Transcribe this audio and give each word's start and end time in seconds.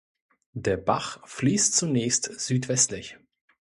Der 0.55 0.77
Bach 0.77 1.19
fließt 1.27 1.75
zunächst 1.75 2.23
südwestlich. 2.39 3.19